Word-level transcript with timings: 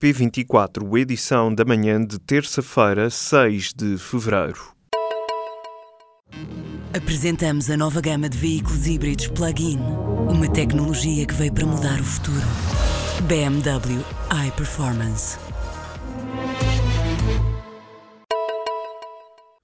P24, 0.00 0.98
edição 0.98 1.54
da 1.54 1.62
manhã 1.62 2.02
de 2.02 2.18
terça-feira, 2.18 3.10
6 3.10 3.74
de 3.74 3.98
fevereiro. 3.98 4.72
Apresentamos 6.96 7.68
a 7.68 7.76
nova 7.76 8.00
gama 8.00 8.26
de 8.26 8.38
veículos 8.38 8.86
híbridos 8.86 9.28
plug-in. 9.28 9.78
Uma 10.30 10.50
tecnologia 10.50 11.26
que 11.26 11.34
veio 11.34 11.52
para 11.52 11.66
mudar 11.66 12.00
o 12.00 12.04
futuro. 12.04 12.46
BMW 13.28 14.02
iPerformance. 14.48 15.36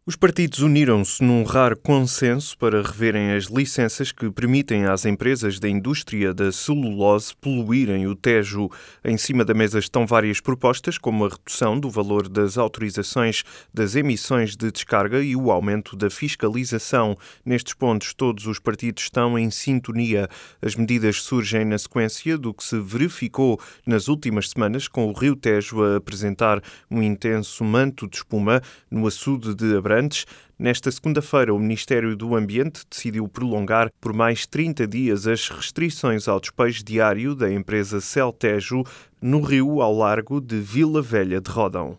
Os 0.09 0.14
partidos 0.14 0.61
uniram-se 0.61 1.20
num 1.25 1.43
raro 1.43 1.77
consenso 1.77 2.57
para 2.59 2.80
reverem 2.80 3.32
as 3.32 3.46
licenças 3.46 4.12
que 4.12 4.30
permitem 4.30 4.84
às 4.84 5.04
empresas 5.04 5.59
da 5.59 5.68
indústria 5.68 6.32
da 6.32 6.52
celulose 6.52 7.34
poluírem 7.40 8.07
o 8.07 8.14
Tejo. 8.14 8.71
Em 9.04 9.18
cima 9.18 9.45
da 9.45 9.53
mesa 9.53 9.80
estão 9.80 10.07
várias 10.07 10.40
propostas, 10.40 10.96
como 10.96 11.25
a 11.25 11.29
redução 11.29 11.81
do 11.81 11.90
valor 11.90 12.29
das 12.29 12.57
autorizações 12.57 13.43
das 13.75 13.96
emissões 13.96 14.54
de 14.54 14.71
descarga 14.71 15.21
e 15.21 15.34
o 15.34 15.50
aumento 15.50 15.96
da 15.96 16.09
fiscalização. 16.09 17.18
Nestes 17.45 17.75
pontos, 17.75 18.14
todos 18.14 18.46
os 18.46 18.61
partidos 18.61 19.03
estão 19.03 19.36
em 19.36 19.50
sintonia. 19.50 20.29
As 20.62 20.76
medidas 20.76 21.20
surgem 21.20 21.64
na 21.64 21.79
sequência 21.79 22.39
do 22.39 22.54
que 22.54 22.62
se 22.62 22.79
verificou 22.79 23.61
nas 23.84 24.07
últimas 24.07 24.50
semanas, 24.50 24.86
com 24.86 25.09
o 25.09 25.12
Rio 25.12 25.34
Tejo 25.34 25.82
a 25.82 25.96
apresentar 25.96 26.62
um 26.89 27.03
intenso 27.03 27.64
manto 27.64 28.07
de 28.09 28.18
espuma 28.18 28.62
no 28.89 29.04
açude 29.04 29.53
de 29.53 29.76
Abrantes 29.76 29.96
Abrantes. 29.96 30.27
Nesta 30.59 30.91
segunda-feira, 30.91 31.55
o 31.55 31.59
Ministério 31.59 32.14
do 32.14 32.37
Ambiente 32.37 32.83
decidiu 32.89 33.27
prolongar 33.27 33.91
por 34.00 34.12
mais 34.12 34.47
30 34.47 34.87
dias 34.87 35.27
as 35.27 35.48
restrições 35.48 36.28
ao 36.28 36.39
despejo 36.39 36.84
diário 36.84 37.34
da 37.34 37.50
empresa 37.50 38.01
Celtejo 38.01 38.84
no 39.20 39.41
rio 39.41 39.81
ao 39.81 39.97
largo 39.97 40.41
de 40.41 40.61
Vila 40.61 41.01
Velha 41.01 41.41
de 41.41 41.51
Rodão. 41.51 41.98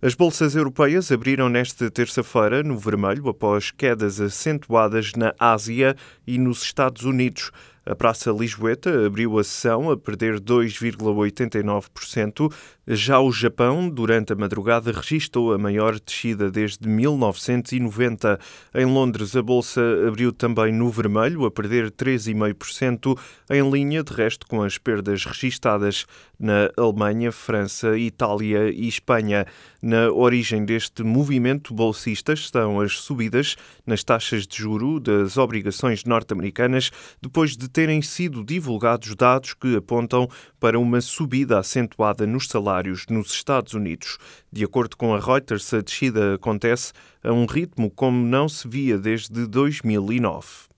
As 0.00 0.16
bolsas 0.16 0.56
europeias 0.56 1.12
abriram 1.12 1.48
nesta 1.48 1.88
terça-feira 1.88 2.64
no 2.64 2.76
vermelho 2.76 3.28
após 3.28 3.70
quedas 3.70 4.20
acentuadas 4.20 5.12
na 5.16 5.32
Ásia 5.38 5.94
e 6.26 6.38
nos 6.38 6.62
Estados 6.62 7.04
Unidos. 7.04 7.52
A 7.84 7.96
Praça 7.96 8.30
Lisboeta 8.30 9.06
abriu 9.06 9.40
a 9.40 9.44
sessão 9.44 9.90
a 9.90 9.96
perder 9.96 10.38
2,89%. 10.38 12.48
Já 12.86 13.20
o 13.20 13.32
Japão, 13.32 13.88
durante 13.88 14.32
a 14.32 14.36
madrugada, 14.36 14.92
registrou 14.92 15.52
a 15.52 15.58
maior 15.58 15.98
descida 15.98 16.48
desde 16.48 16.88
1990. 16.88 18.38
Em 18.74 18.84
Londres, 18.84 19.34
a 19.34 19.42
bolsa 19.42 19.80
abriu 20.06 20.32
também 20.32 20.72
no 20.72 20.88
vermelho, 20.90 21.44
a 21.44 21.50
perder 21.50 21.90
3,5%, 21.90 23.18
em 23.50 23.68
linha, 23.68 24.04
de 24.04 24.12
resto, 24.12 24.46
com 24.46 24.62
as 24.62 24.78
perdas 24.78 25.24
registadas 25.24 26.06
na 26.38 26.70
Alemanha, 26.76 27.32
França, 27.32 27.98
Itália 27.98 28.70
e 28.70 28.86
Espanha. 28.86 29.44
Na 29.80 30.08
origem 30.10 30.64
deste 30.64 31.02
movimento 31.02 31.74
bolsista 31.74 32.32
estão 32.32 32.80
as 32.80 32.98
subidas 32.98 33.56
nas 33.84 34.04
taxas 34.04 34.46
de 34.46 34.56
juro 34.56 35.00
das 35.00 35.36
obrigações 35.36 36.04
norte-americanas 36.04 36.92
depois 37.20 37.56
de 37.56 37.71
terem 37.72 38.02
sido 38.02 38.44
divulgados 38.44 39.14
dados 39.14 39.54
que 39.54 39.76
apontam 39.76 40.28
para 40.60 40.78
uma 40.78 41.00
subida 41.00 41.58
acentuada 41.58 42.26
nos 42.26 42.48
salários 42.48 43.06
nos 43.08 43.32
Estados 43.32 43.74
Unidos. 43.74 44.18
De 44.52 44.64
acordo 44.64 44.96
com 44.96 45.14
a 45.14 45.20
Reuters, 45.20 45.72
a 45.72 45.80
descida 45.80 46.34
acontece 46.34 46.92
a 47.22 47.32
um 47.32 47.46
ritmo 47.46 47.90
como 47.90 48.24
não 48.24 48.48
se 48.48 48.68
via 48.68 48.98
desde 48.98 49.46
2009. 49.46 50.71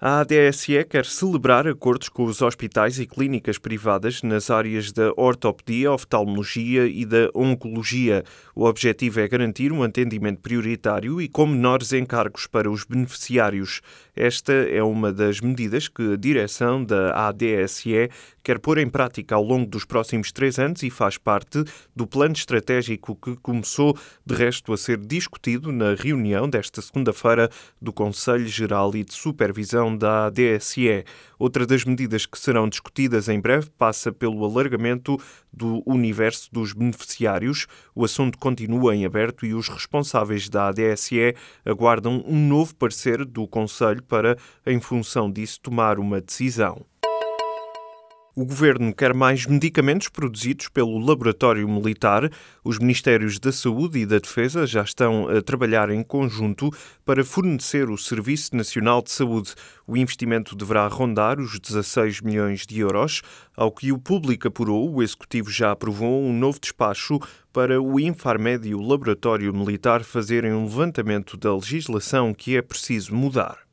A 0.00 0.20
ADSE 0.20 0.84
quer 0.84 1.04
celebrar 1.04 1.66
acordos 1.66 2.08
com 2.08 2.22
os 2.22 2.40
hospitais 2.40 3.00
e 3.00 3.06
clínicas 3.06 3.58
privadas 3.58 4.22
nas 4.22 4.48
áreas 4.48 4.92
da 4.92 5.12
ortopedia, 5.16 5.90
oftalmologia 5.90 6.86
e 6.86 7.04
da 7.04 7.28
oncologia. 7.34 8.22
O 8.54 8.64
objetivo 8.64 9.18
é 9.18 9.26
garantir 9.26 9.72
um 9.72 9.82
atendimento 9.82 10.40
prioritário 10.40 11.20
e 11.20 11.26
com 11.26 11.48
menores 11.48 11.92
encargos 11.92 12.46
para 12.46 12.70
os 12.70 12.84
beneficiários. 12.84 13.80
Esta 14.14 14.52
é 14.52 14.80
uma 14.84 15.12
das 15.12 15.40
medidas 15.40 15.88
que 15.88 16.12
a 16.12 16.16
direção 16.16 16.84
da 16.84 17.26
ADSE 17.26 18.08
quer 18.48 18.60
pôr 18.60 18.78
em 18.78 18.88
prática 18.88 19.34
ao 19.34 19.42
longo 19.42 19.66
dos 19.66 19.84
próximos 19.84 20.30
três 20.30 20.58
anos 20.58 20.82
e 20.82 20.90
faz 20.90 21.18
parte 21.18 21.62
do 21.94 22.06
plano 22.06 22.34
estratégico 22.34 23.16
que 23.16 23.36
começou, 23.36 23.98
de 24.24 24.34
resto, 24.34 24.72
a 24.72 24.76
ser 24.76 24.96
discutido 24.96 25.70
na 25.70 25.94
reunião 25.94 26.48
desta 26.48 26.80
segunda-feira 26.80 27.50
do 27.82 27.92
Conselho 27.92 28.46
Geral 28.46 28.94
e 28.94 29.04
de 29.04 29.12
Supervisão 29.12 29.87
da 29.96 30.30
DSE. 30.30 31.04
Outra 31.38 31.66
das 31.66 31.84
medidas 31.84 32.26
que 32.26 32.38
serão 32.38 32.68
discutidas 32.68 33.28
em 33.28 33.40
breve 33.40 33.70
passa 33.70 34.12
pelo 34.12 34.44
alargamento 34.44 35.16
do 35.52 35.82
universo 35.86 36.48
dos 36.52 36.72
beneficiários. 36.72 37.66
O 37.94 38.04
assunto 38.04 38.38
continua 38.38 38.94
em 38.94 39.04
aberto 39.04 39.46
e 39.46 39.54
os 39.54 39.68
responsáveis 39.68 40.48
da 40.48 40.68
ADSE 40.68 41.34
aguardam 41.64 42.24
um 42.26 42.48
novo 42.48 42.74
parecer 42.74 43.24
do 43.24 43.46
Conselho 43.46 44.02
para, 44.02 44.36
em 44.66 44.80
função 44.80 45.30
disso, 45.30 45.60
tomar 45.60 45.98
uma 45.98 46.20
decisão. 46.20 46.84
O 48.40 48.46
governo 48.46 48.94
quer 48.94 49.12
mais 49.12 49.46
medicamentos 49.46 50.08
produzidos 50.08 50.68
pelo 50.68 50.96
Laboratório 50.96 51.68
Militar. 51.68 52.30
Os 52.62 52.78
Ministérios 52.78 53.40
da 53.40 53.50
Saúde 53.50 53.98
e 53.98 54.06
da 54.06 54.20
Defesa 54.20 54.64
já 54.64 54.84
estão 54.84 55.28
a 55.28 55.42
trabalhar 55.42 55.90
em 55.90 56.04
conjunto 56.04 56.70
para 57.04 57.24
fornecer 57.24 57.90
o 57.90 57.98
Serviço 57.98 58.54
Nacional 58.54 59.02
de 59.02 59.10
Saúde. 59.10 59.56
O 59.88 59.96
investimento 59.96 60.54
deverá 60.54 60.86
rondar 60.86 61.40
os 61.40 61.58
16 61.58 62.20
milhões 62.20 62.64
de 62.64 62.78
euros. 62.78 63.22
Ao 63.56 63.72
que 63.72 63.90
o 63.90 63.98
público 63.98 64.46
apurou, 64.46 64.88
o 64.88 65.02
Executivo 65.02 65.50
já 65.50 65.72
aprovou 65.72 66.22
um 66.22 66.32
novo 66.32 66.60
despacho 66.60 67.18
para 67.52 67.82
o 67.82 67.98
Infarmed 67.98 68.68
e 68.68 68.72
o 68.72 68.80
Laboratório 68.80 69.52
Militar 69.52 70.04
fazerem 70.04 70.52
um 70.52 70.62
levantamento 70.62 71.36
da 71.36 71.52
legislação 71.52 72.32
que 72.32 72.56
é 72.56 72.62
preciso 72.62 73.12
mudar. 73.12 73.67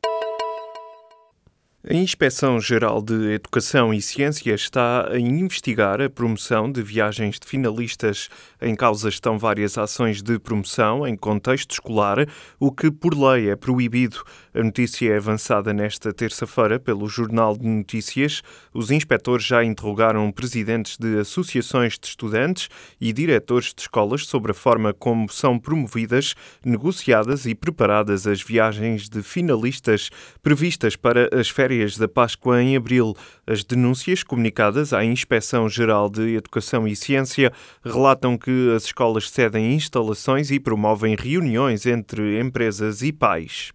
A 1.87 1.93
Inspeção-Geral 1.93 2.99
de 2.99 3.33
Educação 3.33 3.93
e 3.93 4.01
Ciência 4.01 4.55
está 4.55 5.07
a 5.07 5.19
investigar 5.19 6.01
a 6.01 6.09
promoção 6.09 6.71
de 6.71 6.81
viagens 6.81 7.39
de 7.39 7.45
finalistas. 7.45 8.27
Em 8.59 8.73
causa 8.73 9.07
estão 9.07 9.37
várias 9.37 9.77
ações 9.77 10.23
de 10.23 10.39
promoção 10.39 11.05
em 11.05 11.15
contexto 11.15 11.73
escolar, 11.73 12.27
o 12.59 12.71
que 12.71 12.89
por 12.89 13.13
lei 13.13 13.51
é 13.51 13.55
proibido. 13.55 14.23
A 14.51 14.63
notícia 14.63 15.13
é 15.13 15.17
avançada 15.17 15.73
nesta 15.73 16.11
terça-feira 16.11 16.79
pelo 16.79 17.07
Jornal 17.07 17.55
de 17.55 17.67
Notícias. 17.67 18.41
Os 18.73 18.89
inspectores 18.89 19.45
já 19.45 19.63
interrogaram 19.63 20.31
presidentes 20.31 20.97
de 20.97 21.19
associações 21.19 21.99
de 21.99 22.07
estudantes 22.07 22.67
e 22.99 23.13
diretores 23.13 23.71
de 23.75 23.81
escolas 23.81 24.25
sobre 24.25 24.53
a 24.53 24.55
forma 24.55 24.91
como 24.91 25.29
são 25.29 25.59
promovidas, 25.59 26.33
negociadas 26.65 27.45
e 27.45 27.53
preparadas 27.53 28.25
as 28.25 28.41
viagens 28.41 29.07
de 29.07 29.21
finalistas 29.21 30.09
previstas 30.41 30.95
para 30.95 31.29
as 31.31 31.47
férias 31.47 31.74
férias 31.75 31.97
da 31.97 32.07
Páscoa 32.07 32.61
em 32.61 32.77
abril. 32.77 33.13
As 33.45 33.63
denúncias 33.63 34.23
comunicadas 34.23 34.93
à 34.93 35.03
Inspeção 35.03 35.67
Geral 35.67 36.09
de 36.09 36.35
Educação 36.35 36.87
e 36.87 36.95
Ciência 36.95 37.51
relatam 37.83 38.37
que 38.37 38.71
as 38.73 38.85
escolas 38.85 39.29
cedem 39.29 39.73
instalações 39.73 40.51
e 40.51 40.59
promovem 40.59 41.15
reuniões 41.19 41.85
entre 41.85 42.39
empresas 42.39 43.01
e 43.01 43.11
pais. 43.11 43.73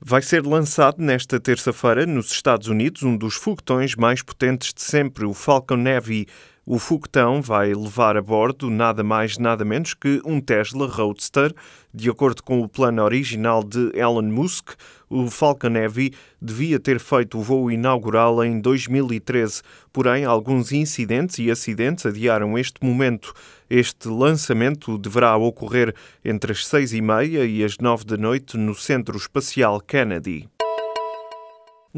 Vai 0.00 0.20
ser 0.20 0.46
lançado 0.46 1.02
nesta 1.02 1.40
terça-feira 1.40 2.06
nos 2.06 2.30
Estados 2.30 2.68
Unidos 2.68 3.02
um 3.02 3.16
dos 3.16 3.34
foguetões 3.34 3.96
mais 3.96 4.22
potentes 4.22 4.72
de 4.74 4.82
sempre, 4.82 5.24
o 5.24 5.32
Falcon 5.32 5.82
Heavy. 5.86 6.26
O 6.70 6.78
foguetão 6.78 7.40
vai 7.40 7.72
levar 7.72 8.14
a 8.14 8.20
bordo 8.20 8.68
nada 8.68 9.02
mais 9.02 9.38
nada 9.38 9.64
menos 9.64 9.94
que 9.94 10.20
um 10.22 10.38
Tesla 10.38 10.86
Roadster. 10.86 11.50
De 11.94 12.10
acordo 12.10 12.42
com 12.42 12.60
o 12.60 12.68
plano 12.68 13.02
original 13.02 13.64
de 13.64 13.90
Elon 13.94 14.24
Musk, 14.24 14.72
o 15.08 15.30
Falcon 15.30 15.74
Heavy 15.74 16.12
devia 16.38 16.78
ter 16.78 17.00
feito 17.00 17.38
o 17.38 17.42
voo 17.42 17.70
inaugural 17.70 18.44
em 18.44 18.60
2013, 18.60 19.62
porém 19.90 20.26
alguns 20.26 20.70
incidentes 20.70 21.38
e 21.38 21.50
acidentes 21.50 22.04
adiaram 22.04 22.58
este 22.58 22.84
momento. 22.84 23.32
Este 23.70 24.06
lançamento 24.06 24.98
deverá 24.98 25.34
ocorrer 25.38 25.94
entre 26.22 26.52
as 26.52 26.66
seis 26.66 26.92
e 26.92 27.00
meia 27.00 27.46
e 27.46 27.64
as 27.64 27.78
nove 27.78 28.04
da 28.04 28.18
noite 28.18 28.58
no 28.58 28.74
Centro 28.74 29.16
Espacial 29.16 29.80
Kennedy. 29.80 30.46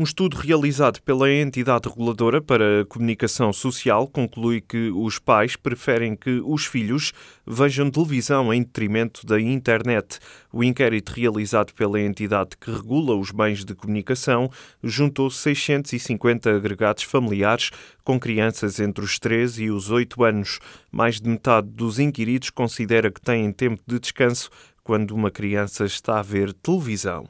Um 0.00 0.04
estudo 0.04 0.38
realizado 0.38 0.98
pela 1.02 1.30
entidade 1.30 1.86
reguladora 1.86 2.40
para 2.40 2.80
a 2.80 2.86
comunicação 2.86 3.52
social 3.52 4.08
conclui 4.08 4.62
que 4.62 4.88
os 4.88 5.18
pais 5.18 5.56
preferem 5.56 6.16
que 6.16 6.40
os 6.42 6.64
filhos 6.64 7.12
vejam 7.46 7.90
televisão 7.90 8.50
em 8.50 8.62
detrimento 8.62 9.26
da 9.26 9.38
internet. 9.38 10.18
O 10.50 10.64
inquérito 10.64 11.10
realizado 11.10 11.74
pela 11.74 12.00
entidade 12.00 12.56
que 12.58 12.70
regula 12.70 13.14
os 13.14 13.30
bens 13.30 13.62
de 13.62 13.74
comunicação 13.74 14.50
juntou 14.82 15.30
650 15.30 16.50
agregados 16.50 17.02
familiares 17.02 17.70
com 18.02 18.18
crianças 18.18 18.80
entre 18.80 19.04
os 19.04 19.18
13 19.18 19.64
e 19.64 19.70
os 19.70 19.90
8 19.90 20.24
anos. 20.24 20.60
Mais 20.90 21.20
de 21.20 21.28
metade 21.28 21.68
dos 21.68 21.98
inquiridos 21.98 22.48
considera 22.48 23.10
que 23.10 23.20
têm 23.20 23.52
tempo 23.52 23.82
de 23.86 24.00
descanso 24.00 24.48
quando 24.82 25.10
uma 25.10 25.30
criança 25.30 25.84
está 25.84 26.20
a 26.20 26.22
ver 26.22 26.54
televisão. 26.54 27.28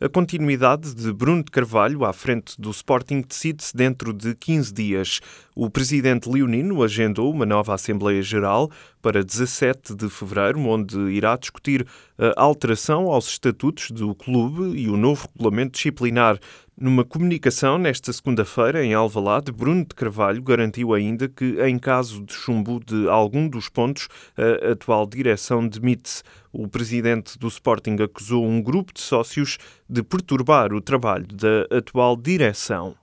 A 0.00 0.08
continuidade 0.08 0.94
de 0.94 1.12
Bruno 1.12 1.42
de 1.42 1.50
Carvalho 1.50 2.04
à 2.04 2.12
frente 2.12 2.54
do 2.56 2.70
Sporting 2.70 3.20
decide-se 3.20 3.76
dentro 3.76 4.12
de 4.12 4.32
15 4.32 4.72
dias. 4.72 5.20
O 5.56 5.68
presidente 5.68 6.30
leonino 6.30 6.84
agendou 6.84 7.32
uma 7.32 7.44
nova 7.44 7.74
Assembleia 7.74 8.22
Geral 8.22 8.70
para 9.02 9.24
17 9.24 9.96
de 9.96 10.08
fevereiro, 10.08 10.60
onde 10.60 10.96
irá 11.10 11.36
discutir 11.36 11.84
a 12.16 12.40
alteração 12.40 13.10
aos 13.10 13.26
estatutos 13.26 13.90
do 13.90 14.14
clube 14.14 14.78
e 14.78 14.88
o 14.88 14.96
novo 14.96 15.26
regulamento 15.34 15.72
disciplinar. 15.72 16.38
Numa 16.80 17.04
comunicação 17.04 17.76
nesta 17.76 18.12
segunda-feira 18.12 18.84
em 18.84 18.94
Alvalade, 18.94 19.50
Bruno 19.50 19.84
de 19.84 19.96
Carvalho 19.96 20.40
garantiu 20.40 20.94
ainda 20.94 21.28
que, 21.28 21.60
em 21.60 21.76
caso 21.76 22.24
de 22.24 22.32
chumbo 22.32 22.78
de 22.78 23.08
algum 23.08 23.48
dos 23.48 23.68
pontos, 23.68 24.06
a 24.36 24.70
atual 24.70 25.04
direção 25.04 25.66
demite-se. 25.66 26.22
O 26.52 26.68
presidente 26.68 27.36
do 27.36 27.48
Sporting 27.48 27.96
acusou 28.00 28.46
um 28.46 28.62
grupo 28.62 28.94
de 28.94 29.00
sócios 29.00 29.58
de 29.90 30.04
perturbar 30.04 30.72
o 30.72 30.80
trabalho 30.80 31.26
da 31.26 31.66
atual 31.76 32.16
direção. 32.16 32.94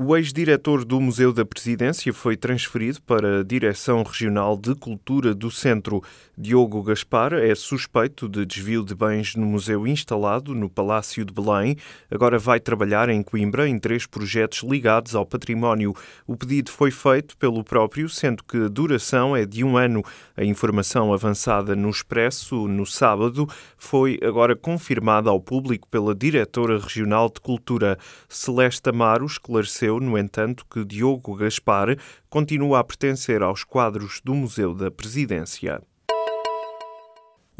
O 0.00 0.16
ex-diretor 0.16 0.84
do 0.84 1.00
Museu 1.00 1.32
da 1.32 1.44
Presidência 1.44 2.12
foi 2.12 2.36
transferido 2.36 3.02
para 3.02 3.40
a 3.40 3.42
Direção 3.42 4.04
Regional 4.04 4.56
de 4.56 4.72
Cultura 4.76 5.34
do 5.34 5.50
Centro. 5.50 6.00
Diogo 6.40 6.84
Gaspar 6.84 7.32
é 7.32 7.52
suspeito 7.56 8.28
de 8.28 8.46
desvio 8.46 8.84
de 8.84 8.94
bens 8.94 9.34
no 9.34 9.44
museu 9.44 9.88
instalado 9.88 10.54
no 10.54 10.68
Palácio 10.68 11.24
de 11.24 11.34
Belém. 11.34 11.76
Agora 12.08 12.38
vai 12.38 12.60
trabalhar 12.60 13.08
em 13.08 13.24
Coimbra 13.24 13.68
em 13.68 13.76
três 13.76 14.06
projetos 14.06 14.62
ligados 14.62 15.16
ao 15.16 15.26
património. 15.26 15.92
O 16.28 16.36
pedido 16.36 16.70
foi 16.70 16.92
feito 16.92 17.36
pelo 17.36 17.64
próprio, 17.64 18.08
sendo 18.08 18.44
que 18.44 18.56
a 18.56 18.68
duração 18.68 19.34
é 19.34 19.44
de 19.44 19.64
um 19.64 19.76
ano. 19.76 20.04
A 20.36 20.44
informação 20.44 21.12
avançada 21.12 21.74
no 21.74 21.90
Expresso 21.90 22.68
no 22.68 22.86
sábado 22.86 23.48
foi 23.76 24.20
agora 24.22 24.54
confirmada 24.54 25.28
ao 25.28 25.40
público 25.40 25.88
pela 25.88 26.14
Diretora 26.14 26.78
Regional 26.78 27.28
de 27.28 27.40
Cultura. 27.40 27.98
Celeste 28.28 28.90
Amaro 28.90 29.26
esclareceu 29.26 29.87
no 29.96 30.18
entanto, 30.18 30.66
que 30.70 30.84
Diogo 30.84 31.34
Gaspar 31.34 31.96
continua 32.28 32.80
a 32.80 32.84
pertencer 32.84 33.42
aos 33.42 33.64
quadros 33.64 34.20
do 34.22 34.34
Museu 34.34 34.74
da 34.74 34.90
Presidência. 34.90 35.80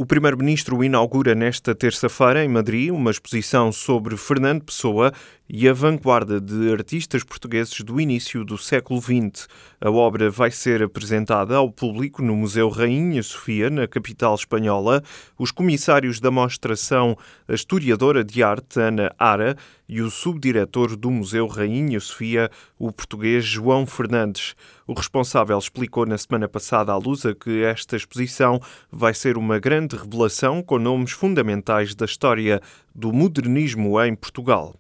O 0.01 0.07
Primeiro-Ministro 0.07 0.85
inaugura 0.85 1.35
nesta 1.35 1.75
terça-feira, 1.75 2.45
em 2.45 2.49
Madrid, 2.49 2.93
uma 2.93 3.11
exposição 3.11 3.73
sobre 3.73 4.17
Fernando 4.17 4.63
Pessoa 4.63 5.13
e 5.49 5.69
a 5.69 5.73
vanguarda 5.73 6.41
de 6.41 6.71
artistas 6.71 7.25
portugueses 7.25 7.81
do 7.81 8.01
início 8.01 8.45
do 8.45 8.57
século 8.57 9.03
XX. 9.03 9.49
A 9.81 9.91
obra 9.91 10.31
vai 10.31 10.53
ser 10.53 10.85
apresentada 10.85 11.57
ao 11.57 11.69
público 11.73 12.23
no 12.23 12.37
Museu 12.37 12.69
Rainha 12.69 13.25
Sofia, 13.25 13.69
na 13.71 13.89
capital 13.89 14.37
espanhola. 14.37 15.03
Os 15.37 15.51
comissários 15.51 16.21
da 16.21 16.31
mostra 16.31 16.77
são 16.77 17.19
a 17.49 17.55
historiadora 17.55 18.23
de 18.23 18.41
arte 18.41 18.79
Ana 18.79 19.13
Ara 19.19 19.57
e 19.89 20.01
o 20.01 20.13
subdiretor 20.13 20.95
do 20.97 21.11
Museu 21.11 21.49
Rainha 21.49 21.99
Sofia, 21.99 22.49
o 22.79 22.93
português 22.93 23.45
João 23.45 23.85
Fernandes. 23.85 24.55
O 24.89 24.95
responsável 24.95 25.59
explicou 25.59 26.07
na 26.07 26.17
semana 26.17 26.49
passada 26.49 26.93
à 26.93 26.97
Lusa 26.97 27.35
que 27.35 27.63
esta 27.63 27.95
exposição 27.95 28.59
vai 28.91 29.13
ser 29.13 29.37
uma 29.37 29.59
grande 29.59 29.95
revelação 29.95 30.63
com 30.63 30.79
nomes 30.79 31.11
fundamentais 31.11 31.95
da 31.95 32.07
história 32.07 32.59
do 32.95 33.13
modernismo 33.13 34.03
em 34.03 34.15
Portugal. 34.15 34.75